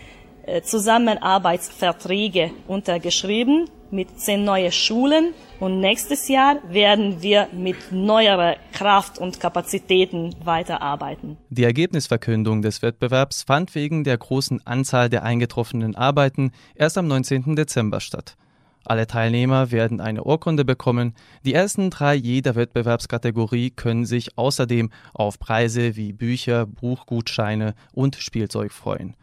äh, 0.46 0.62
Zusammenarbeitsverträge 0.62 2.52
untergeschrieben 2.68 3.68
mit 3.90 4.18
zehn 4.20 4.44
neue 4.44 4.72
Schulen 4.72 5.32
und 5.60 5.80
nächstes 5.80 6.28
Jahr 6.28 6.56
werden 6.68 7.22
wir 7.22 7.48
mit 7.52 7.90
neuerer 7.90 8.56
Kraft 8.72 9.18
und 9.18 9.40
Kapazitäten 9.40 10.34
weiterarbeiten. 10.44 11.36
Die 11.50 11.64
Ergebnisverkündung 11.64 12.62
des 12.62 12.82
Wettbewerbs 12.82 13.42
fand 13.42 13.74
wegen 13.74 14.04
der 14.04 14.18
großen 14.18 14.66
Anzahl 14.66 15.08
der 15.08 15.24
eingetroffenen 15.24 15.96
Arbeiten 15.96 16.52
erst 16.74 16.98
am 16.98 17.08
19. 17.08 17.56
Dezember 17.56 18.00
statt. 18.00 18.36
Alle 18.84 19.06
Teilnehmer 19.06 19.70
werden 19.70 20.00
eine 20.00 20.24
Urkunde 20.24 20.64
bekommen. 20.64 21.14
Die 21.44 21.52
ersten 21.52 21.90
drei 21.90 22.14
jeder 22.14 22.54
Wettbewerbskategorie 22.54 23.70
können 23.70 24.06
sich 24.06 24.38
außerdem 24.38 24.90
auf 25.12 25.38
Preise 25.38 25.96
wie 25.96 26.14
Bücher, 26.14 26.64
Buchgutscheine 26.64 27.74
und 27.92 28.16
Spielzeug 28.16 28.72
freuen. 28.72 29.14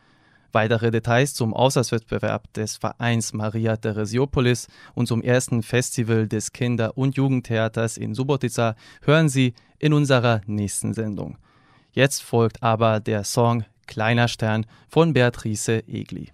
Weitere 0.56 0.90
Details 0.90 1.34
zum 1.34 1.54
Auslandswettbewerb 1.54 2.54
des 2.54 2.78
Vereins 2.78 3.34
Maria 3.34 3.76
Theresiopolis 3.76 4.70
und 4.94 5.06
zum 5.06 5.22
ersten 5.22 5.64
Festival 5.64 6.30
des 6.30 6.54
Kinder- 6.54 6.98
und 6.98 7.18
Jugendtheaters 7.18 7.98
in 7.98 8.16
Subotica 8.16 8.78
hören 9.02 9.28
Sie 9.28 9.54
in 9.80 9.92
unserer 9.92 10.40
nächsten 10.46 10.94
Sendung. 10.94 11.38
Jetzt 11.92 12.24
folgt 12.24 12.64
aber 12.64 13.02
der 13.02 13.26
Song 13.26 13.66
Kleiner 13.86 14.30
Stern 14.30 14.66
von 14.88 15.12
Beatrice 15.12 15.84
Egli. 15.90 16.30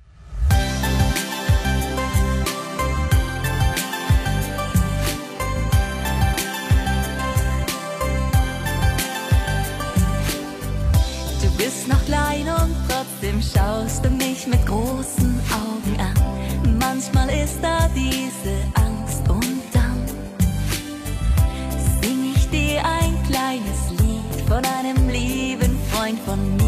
Bist 11.82 11.88
noch 11.88 12.06
klein 12.06 12.48
und 12.48 12.76
trotzdem 12.88 13.42
schaust 13.42 14.06
du 14.06 14.10
mich 14.10 14.46
mit 14.48 14.66
großen 14.66 15.40
Augen 15.52 16.00
an. 16.00 16.78
Manchmal 16.80 17.30
ist 17.30 17.60
da 17.62 17.90
diese 17.96 18.56
Angst 18.76 19.28
und 19.28 19.62
dann 19.74 20.06
sing 22.02 22.34
ich 22.36 22.50
dir 22.50 22.84
ein 22.86 23.18
kleines 23.28 23.90
Lied 24.00 24.48
von 24.48 24.64
einem 24.64 25.10
lieben 25.10 25.78
Freund 25.92 26.20
von 26.20 26.56
mir. 26.58 26.61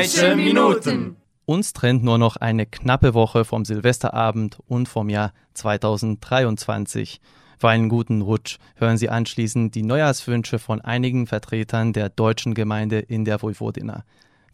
Deutsche 0.00 0.34
Minuten. 0.34 1.16
Uns 1.44 1.74
trennt 1.74 2.02
nur 2.02 2.16
noch 2.16 2.36
eine 2.36 2.64
knappe 2.64 3.12
Woche 3.12 3.44
vom 3.44 3.66
Silvesterabend 3.66 4.58
und 4.66 4.88
vom 4.88 5.10
Jahr 5.10 5.34
2023. 5.52 7.20
Für 7.58 7.68
einen 7.68 7.90
guten 7.90 8.22
Rutsch 8.22 8.56
hören 8.76 8.96
Sie 8.96 9.10
anschließend 9.10 9.74
die 9.74 9.82
Neujahrswünsche 9.82 10.58
von 10.58 10.80
einigen 10.80 11.26
Vertretern 11.26 11.92
der 11.92 12.08
deutschen 12.08 12.54
Gemeinde 12.54 13.00
in 13.00 13.26
der 13.26 13.42
Vojvodina. 13.42 14.04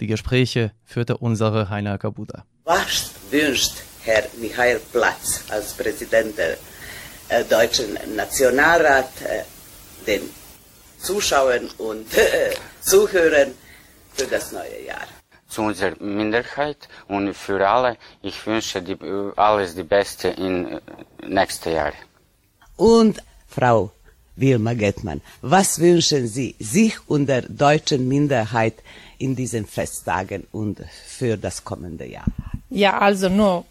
Die 0.00 0.08
Gespräche 0.08 0.72
führte 0.84 1.16
unsere 1.16 1.70
Heiner 1.70 1.96
Kabuda. 1.98 2.44
Was 2.64 3.12
wünscht 3.30 3.74
Herr 4.02 4.24
Michael 4.40 4.80
Platz 4.90 5.44
als 5.48 5.74
Präsident 5.74 6.36
der 6.36 6.56
äh, 7.28 7.44
Deutschen 7.44 7.96
Nationalrat 8.16 9.12
äh, 9.22 9.44
den 10.08 10.22
Zuschauern 10.98 11.70
und 11.78 12.12
äh, 12.16 12.50
Zuhörern 12.80 13.52
für 14.12 14.26
das 14.26 14.50
neue 14.50 14.84
Jahr? 14.84 15.06
Zu 15.56 15.62
unserer 15.62 15.96
Minderheit 16.00 16.80
und 17.08 17.34
für 17.34 17.60
alle. 17.74 17.96
Ich 18.22 18.46
wünsche 18.46 18.78
die, 18.82 18.96
alles 19.36 19.74
die 19.74 19.88
Beste 19.96 20.28
in 20.46 20.54
äh, 20.66 20.80
nächsten 21.26 21.72
Jahr. 21.78 21.94
Und 22.76 23.14
Frau 23.48 23.90
Wilma 24.36 24.74
Gettmann, 24.74 25.20
was 25.40 25.68
wünschen 25.80 26.24
Sie 26.36 26.54
sich 26.74 26.94
und 27.12 27.24
der 27.32 27.42
deutschen 27.64 28.06
Minderheit 28.06 28.76
in 29.24 29.34
diesen 29.34 29.64
Festtagen 29.76 30.46
und 30.52 30.76
für 31.16 31.38
das 31.38 31.64
kommende 31.64 32.06
Jahr? 32.16 32.28
Ja, 32.68 32.98
also 32.98 33.30
nur 33.30 33.64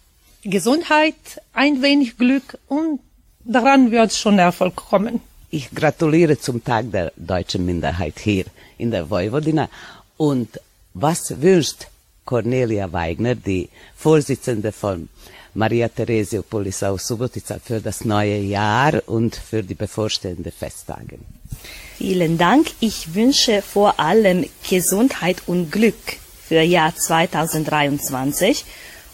Gesundheit, 0.43 1.21
ein 1.54 1.84
wenig 1.84 2.17
Glück 2.17 2.58
und 2.67 3.00
daran 3.43 3.91
wird 3.91 4.12
schon 4.13 4.39
Erfolg 4.39 4.76
kommen. 4.76 5.21
Ich 5.52 5.69
gratuliere 5.69 6.36
zum 6.39 6.63
Tag 6.63 6.91
der 6.91 7.13
deutschen 7.15 7.63
Minderheit 7.63 8.17
hier 8.28 8.45
in 8.80 8.89
der 8.89 9.08
Vojvodina. 9.08 9.69
Und 10.17 10.50
was 10.95 11.41
wünscht 11.41 11.88
Cornelia 12.23 12.91
Weigner, 12.91 13.36
die 13.36 13.69
Vorsitzende 13.95 14.71
von 14.71 15.10
Maria 15.53 15.89
Theresiopolis 15.89 16.81
aus 16.84 17.08
Subotica, 17.08 17.60
für 17.63 17.79
das 17.79 18.03
neue 18.03 18.38
Jahr 18.39 19.01
und 19.05 19.36
für 19.36 19.62
die 19.62 19.75
bevorstehenden 19.75 20.51
Festtage? 20.51 21.19
Vielen 21.97 22.38
Dank. 22.38 22.67
Ich 22.79 23.13
wünsche 23.13 23.62
vor 23.62 23.99
allem 23.99 24.45
Gesundheit 24.67 25.38
und 25.45 25.71
Glück 25.71 26.17
für 26.47 26.62
Jahr 26.62 26.95
2023 26.95 28.65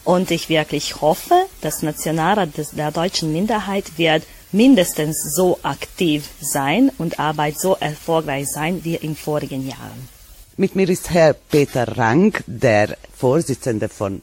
und 0.03 0.31
ich 0.31 0.49
wirklich 0.49 1.01
hoffe, 1.01 1.45
das 1.61 1.81
Nationalrat 1.81 2.49
der 2.73 2.91
deutschen 2.91 3.33
Minderheit 3.33 3.97
wird 3.97 4.23
mindestens 4.51 5.35
so 5.35 5.59
aktiv 5.63 6.29
sein 6.39 6.91
und 6.97 7.19
Arbeit 7.19 7.59
so 7.59 7.75
erfolgreich 7.79 8.47
sein 8.47 8.83
wie 8.83 8.95
in 8.95 9.15
vorigen 9.15 9.67
Jahren. 9.67 10.20
Mit 10.61 10.75
mir 10.75 10.87
ist 10.89 11.09
Herr 11.09 11.33
Peter 11.33 11.97
Rank, 11.97 12.43
der 12.45 12.95
Vorsitzende 13.17 13.89
von 13.89 14.21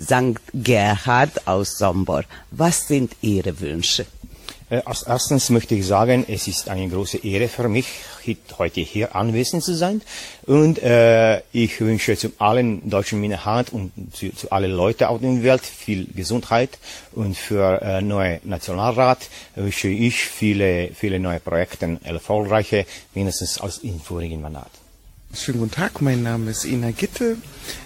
St. 0.00 0.38
Gerhard 0.54 1.48
aus 1.48 1.78
Sombor. 1.78 2.22
Was 2.52 2.86
sind 2.86 3.16
Ihre 3.22 3.58
Wünsche? 3.58 4.06
Äh, 4.70 4.82
als 4.84 5.02
erstens 5.02 5.50
möchte 5.50 5.74
ich 5.74 5.84
sagen, 5.84 6.24
es 6.28 6.46
ist 6.46 6.68
eine 6.68 6.88
große 6.88 7.18
Ehre 7.24 7.48
für 7.48 7.68
mich, 7.68 7.88
heute 8.56 8.82
hier 8.82 9.16
anwesend 9.16 9.64
zu 9.64 9.74
sein. 9.74 10.00
Und 10.46 10.80
äh, 10.80 11.40
ich 11.50 11.80
wünsche 11.80 12.16
zu 12.16 12.30
allen 12.38 12.88
deutschen 12.88 13.20
Minderheiten 13.20 13.74
und 13.74 14.14
zu, 14.14 14.32
zu 14.32 14.52
allen 14.52 14.70
Leuten 14.70 15.06
auf 15.06 15.20
der 15.20 15.42
Welt 15.42 15.62
viel 15.62 16.06
Gesundheit. 16.14 16.78
Und 17.10 17.36
für 17.36 17.82
äh, 17.82 18.00
neue 18.00 18.38
Nationalrat 18.44 19.28
wünsche 19.56 19.88
ich 19.88 20.22
viele, 20.22 20.92
viele 20.94 21.18
neue 21.18 21.40
Projekte, 21.40 21.98
erfolgreiche, 22.04 22.86
mindestens 23.12 23.60
als 23.60 23.78
im 23.78 23.98
vorigen 23.98 24.40
Mandat. 24.40 24.70
Schönen 25.32 25.60
guten 25.60 25.70
Tag, 25.70 26.02
mein 26.02 26.24
Name 26.24 26.50
ist 26.50 26.64
Ina 26.64 26.90
Gitte. 26.90 27.36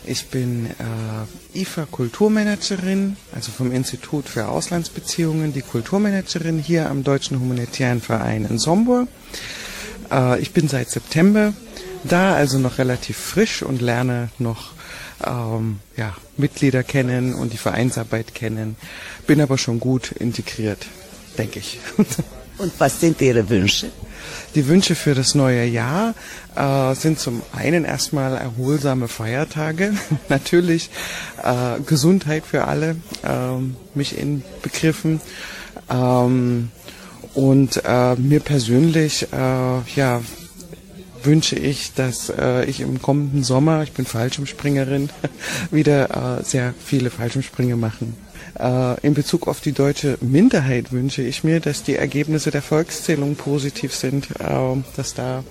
Ich 0.06 0.28
bin 0.28 0.66
äh, 0.66 1.60
IFA 1.60 1.84
Kulturmanagerin, 1.84 3.18
also 3.34 3.52
vom 3.52 3.70
Institut 3.70 4.26
für 4.30 4.48
Auslandsbeziehungen, 4.48 5.52
die 5.52 5.60
Kulturmanagerin 5.60 6.58
hier 6.58 6.88
am 6.88 7.04
Deutschen 7.04 7.38
Humanitären 7.38 8.00
Verein 8.00 8.46
in 8.46 8.58
Sombor. 8.58 9.06
Äh, 10.10 10.40
ich 10.40 10.52
bin 10.52 10.68
seit 10.68 10.88
September 10.88 11.52
da, 12.02 12.34
also 12.34 12.58
noch 12.58 12.78
relativ 12.78 13.18
frisch 13.18 13.62
und 13.62 13.82
lerne 13.82 14.30
noch 14.38 14.72
ähm, 15.24 15.80
ja, 15.98 16.16
Mitglieder 16.38 16.82
kennen 16.82 17.34
und 17.34 17.52
die 17.52 17.58
Vereinsarbeit 17.58 18.34
kennen. 18.34 18.76
Bin 19.26 19.42
aber 19.42 19.58
schon 19.58 19.80
gut 19.80 20.12
integriert, 20.12 20.86
denke 21.36 21.58
ich. 21.58 21.78
und 22.58 22.72
was 22.78 23.00
sind 23.00 23.20
Ihre 23.20 23.48
Wünsche? 23.48 23.90
Die 24.54 24.66
Wünsche 24.68 24.94
für 24.94 25.14
das 25.14 25.34
neue 25.34 25.64
Jahr 25.64 26.14
äh, 26.54 26.94
sind 26.94 27.18
zum 27.18 27.42
einen 27.52 27.84
erstmal 27.84 28.36
erholsame 28.36 29.08
Feiertage, 29.08 29.92
natürlich 30.28 30.90
äh, 31.42 31.80
Gesundheit 31.84 32.44
für 32.46 32.64
alle, 32.64 32.96
äh, 33.22 33.96
mich 33.96 34.16
in 34.16 34.42
Begriffen. 34.62 35.20
Ähm, 35.90 36.70
und 37.34 37.82
äh, 37.84 38.14
mir 38.14 38.40
persönlich, 38.40 39.26
äh, 39.32 39.36
ja, 39.96 40.20
wünsche 41.24 41.56
ich, 41.56 41.94
dass 41.94 42.30
äh, 42.30 42.64
ich 42.66 42.80
im 42.80 43.02
kommenden 43.02 43.42
Sommer, 43.42 43.82
ich 43.82 43.92
bin 43.92 44.04
Fallschirmspringerin, 44.04 45.10
wieder 45.72 46.38
äh, 46.38 46.44
sehr 46.44 46.74
viele 46.84 47.10
Fallschirmsprünge 47.10 47.76
machen 47.76 48.14
in 49.02 49.14
Bezug 49.14 49.48
auf 49.48 49.60
die 49.60 49.72
deutsche 49.72 50.16
Minderheit 50.20 50.92
wünsche 50.92 51.22
ich 51.22 51.44
mir, 51.44 51.60
dass 51.60 51.82
die 51.82 51.96
Ergebnisse 51.96 52.50
der 52.50 52.62
Volkszählung 52.62 53.36
positiv 53.36 53.94
sind, 53.94 54.30
äh, 54.40 54.76
dass 54.96 55.14
da 55.14 55.44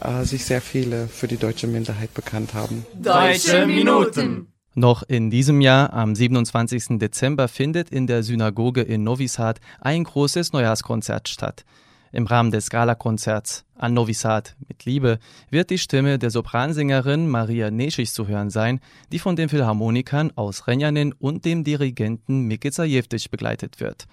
äh, 0.00 0.24
sich 0.24 0.44
sehr 0.44 0.60
viele 0.60 1.08
für 1.08 1.28
die 1.28 1.36
deutsche 1.36 1.66
Minderheit 1.66 2.12
bekannt 2.14 2.54
haben. 2.54 2.86
Deutsche 2.94 3.66
Minuten. 3.66 4.48
Noch 4.74 5.02
in 5.02 5.30
diesem 5.30 5.60
Jahr, 5.60 5.92
am 5.92 6.14
27. 6.14 6.98
Dezember, 6.98 7.48
findet 7.48 7.90
in 7.90 8.06
der 8.06 8.22
Synagoge 8.22 8.82
in 8.82 9.02
Novi 9.02 9.26
Sad 9.26 9.60
ein 9.80 10.04
großes 10.04 10.52
Neujahrskonzert 10.52 11.28
statt. 11.28 11.64
Im 12.10 12.26
Rahmen 12.26 12.50
des 12.50 12.70
Gala-Konzerts 12.70 13.64
an 13.74 13.92
Novi 13.92 14.14
Sad 14.14 14.56
mit 14.66 14.86
Liebe 14.86 15.18
wird 15.50 15.68
die 15.68 15.78
Stimme 15.78 16.18
der 16.18 16.30
Sopransängerin 16.30 17.28
Maria 17.28 17.70
Neschich 17.70 18.12
zu 18.12 18.26
hören 18.26 18.48
sein, 18.48 18.80
die 19.12 19.18
von 19.18 19.36
den 19.36 19.50
Philharmonikern 19.50 20.32
aus 20.34 20.66
Renjanin 20.66 21.12
und 21.12 21.44
dem 21.44 21.64
Dirigenten 21.64 22.42
Miki 22.42 22.70
Zajewtic 22.70 23.30
begleitet 23.30 23.80
wird. 23.80 24.06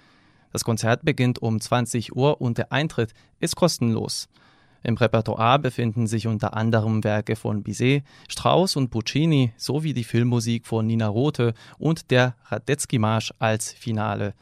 Das 0.51 0.65
Konzert 0.65 1.05
beginnt 1.05 1.39
um 1.39 1.59
20 1.59 2.15
Uhr 2.15 2.41
und 2.41 2.57
der 2.57 2.71
Eintritt 2.73 3.13
ist 3.39 3.55
kostenlos. 3.55 4.27
Im 4.83 4.97
Repertoire 4.97 5.57
befinden 5.57 6.05
sich 6.05 6.27
unter 6.27 6.53
anderem 6.53 7.03
Werke 7.03 7.35
von 7.35 7.63
Bizet, 7.63 8.03
Strauss 8.27 8.75
und 8.75 8.89
Puccini 8.89 9.53
sowie 9.57 9.93
die 9.93 10.03
Filmmusik 10.03 10.67
von 10.67 10.85
Nina 10.85 11.07
Rothe 11.07 11.53
und 11.79 12.11
der 12.11 12.35
Radetzky-Marsch 12.45 13.33
als 13.39 13.71
Finale. 13.71 14.33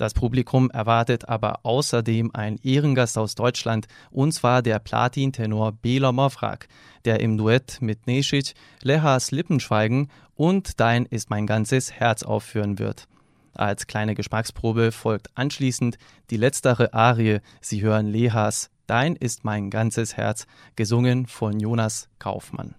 Das 0.00 0.14
Publikum 0.14 0.70
erwartet 0.70 1.28
aber 1.28 1.60
außerdem 1.62 2.30
einen 2.32 2.56
Ehrengast 2.62 3.18
aus 3.18 3.34
Deutschland, 3.34 3.86
und 4.10 4.32
zwar 4.32 4.62
der 4.62 4.78
Platin-Tenor 4.78 5.72
Bela 5.72 6.10
Mavrak, 6.10 6.68
der 7.04 7.20
im 7.20 7.36
Duett 7.36 7.82
mit 7.82 8.06
Nesic 8.06 8.54
Lehas 8.80 9.30
Lippenschweigen 9.30 10.08
und 10.34 10.80
Dein 10.80 11.04
ist 11.04 11.28
mein 11.28 11.46
ganzes 11.46 11.92
Herz 11.92 12.22
aufführen 12.22 12.78
wird. 12.78 13.08
Als 13.52 13.86
kleine 13.86 14.14
Geschmacksprobe 14.14 14.90
folgt 14.90 15.36
anschließend 15.36 15.98
die 16.30 16.38
letztere 16.38 16.94
Arie. 16.94 17.40
Sie 17.60 17.82
hören 17.82 18.06
Lehas 18.06 18.70
Dein 18.86 19.16
ist 19.16 19.44
mein 19.44 19.68
ganzes 19.68 20.16
Herz, 20.16 20.46
gesungen 20.76 21.26
von 21.26 21.60
Jonas 21.60 22.08
Kaufmann. 22.18 22.74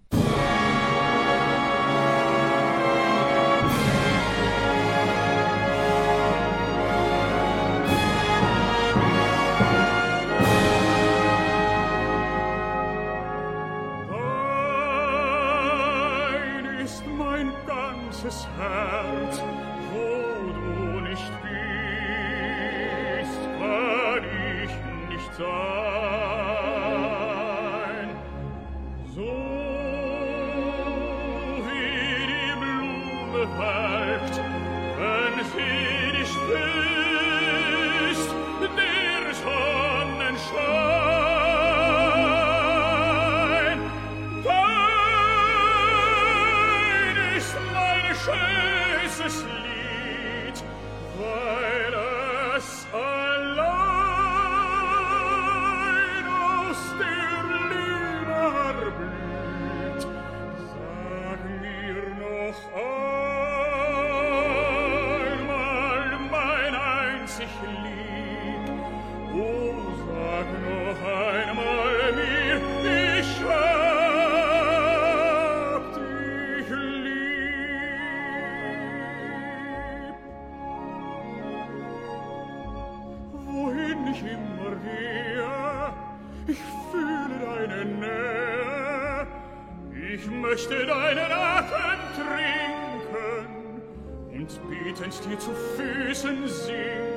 anbetend 94.71 95.13
dir 95.25 95.37
zu 95.37 95.51
Füßen 95.75 96.47
sing. 96.47 97.10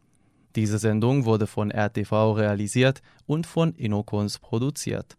Diese 0.58 0.80
Sendung 0.80 1.26
wurde 1.26 1.46
von 1.46 1.70
RTV 1.70 2.32
realisiert 2.32 3.04
und 3.28 3.46
von 3.46 3.76
Inokons 3.76 4.40
produziert. 4.40 5.16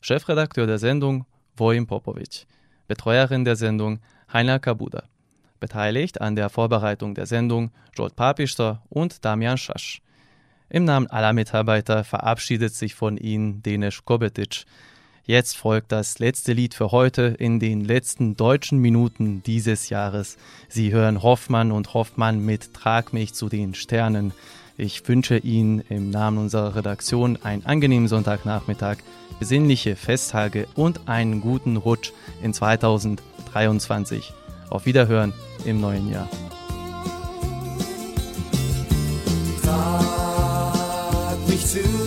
Chefredakteur 0.00 0.66
der 0.66 0.80
Sendung 0.80 1.24
Vojin 1.56 1.86
Popovic. 1.86 2.48
Betreuerin 2.88 3.44
der 3.44 3.54
Sendung 3.54 4.00
Heiner 4.32 4.58
Kabuda. 4.58 5.04
Beteiligt 5.60 6.20
an 6.20 6.34
der 6.34 6.50
Vorbereitung 6.50 7.14
der 7.14 7.26
Sendung 7.26 7.70
Jolt 7.96 8.16
Papister 8.16 8.82
und 8.88 9.24
Damian 9.24 9.56
Schasch. 9.56 10.02
Im 10.68 10.84
Namen 10.84 11.06
aller 11.06 11.32
Mitarbeiter 11.32 12.02
verabschiedet 12.02 12.74
sich 12.74 12.96
von 12.96 13.16
Ihnen 13.16 13.62
Denis 13.62 14.04
Kobetic. 14.04 14.64
Jetzt 15.24 15.56
folgt 15.56 15.92
das 15.92 16.18
letzte 16.18 16.54
Lied 16.54 16.74
für 16.74 16.90
heute 16.90 17.36
in 17.38 17.60
den 17.60 17.84
letzten 17.84 18.36
deutschen 18.36 18.78
Minuten 18.78 19.44
dieses 19.44 19.90
Jahres. 19.90 20.38
Sie 20.68 20.92
hören 20.92 21.22
Hoffmann 21.22 21.70
und 21.70 21.94
Hoffmann 21.94 22.44
mit 22.44 22.74
Trag 22.74 23.12
mich 23.12 23.32
zu 23.32 23.48
den 23.48 23.74
Sternen. 23.76 24.32
Ich 24.76 25.06
wünsche 25.06 25.36
Ihnen 25.36 25.80
im 25.88 26.10
Namen 26.10 26.38
unserer 26.38 26.74
Redaktion 26.74 27.38
einen 27.42 27.66
angenehmen 27.66 28.08
Sonntagnachmittag, 28.08 28.96
besinnliche 29.38 29.96
Festtage 29.96 30.66
und 30.74 31.08
einen 31.08 31.40
guten 31.40 31.76
Rutsch 31.76 32.12
in 32.42 32.54
2023. 32.54 34.32
Auf 34.70 34.86
Wiederhören 34.86 35.34
im 35.66 35.80
neuen 35.80 36.10
Jahr. 36.10 36.28
Trag 39.62 41.48
mich 41.48 41.66
zu 41.66 42.01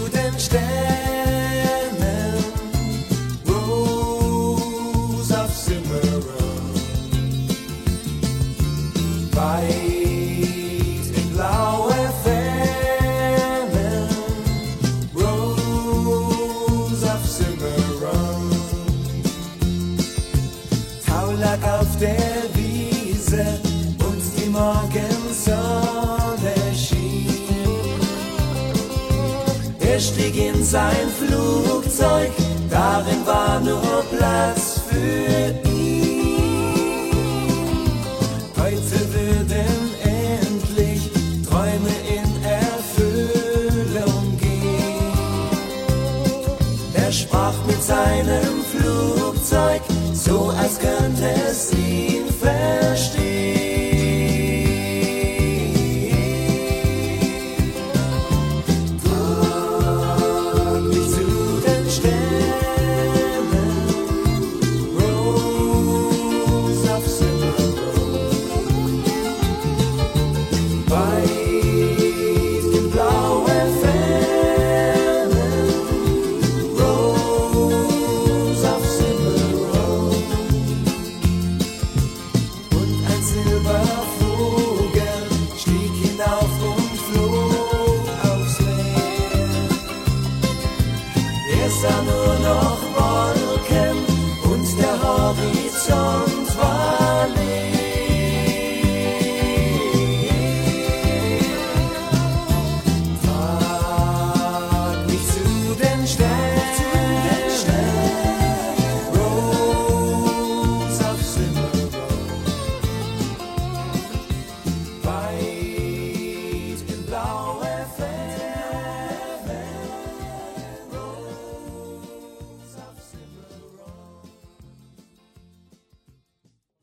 sein 30.65 31.07
Flugzeug, 31.19 32.31
darin 32.69 33.25
war 33.25 33.59
nur 33.61 34.03
Platz 34.11 34.81
für 34.89 35.53
ihn. 35.69 37.13
Heute 38.57 38.97
würden 39.13 39.75
endlich 40.03 41.11
Träume 41.47 41.93
in 42.17 42.29
Erfüllung 42.43 44.37
gehen. 44.37 45.13
Er 46.93 47.11
sprach 47.11 47.55
mit 47.67 47.81
seinem 47.83 48.63
Flugzeug, 48.73 49.81
so 50.13 50.49
als 50.59 50.79
könnte 50.79 51.29
es 51.47 51.74